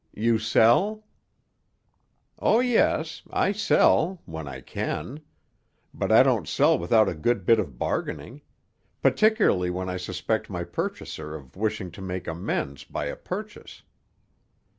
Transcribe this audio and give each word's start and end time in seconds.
"You 0.15 0.39
sell?" 0.39 1.03
"Oh, 2.39 2.59
yes, 2.59 3.21
I 3.29 3.51
sell—when 3.51 4.47
I 4.47 4.61
can. 4.61 5.19
But 5.93 6.11
I 6.11 6.23
don't 6.23 6.47
sell 6.47 6.79
without 6.79 7.07
a 7.07 7.13
good 7.13 7.45
bit 7.45 7.59
of 7.59 7.77
bargaining; 7.77 8.41
particularly 9.03 9.69
when 9.69 9.89
I 9.89 9.97
suspect 9.97 10.49
my 10.49 10.63
purchaser 10.63 11.35
of 11.35 11.55
wishing 11.55 11.91
to 11.91 12.01
make 12.01 12.27
amends 12.27 12.83
by 12.83 13.05
a 13.05 13.15
purchase." 13.15 13.83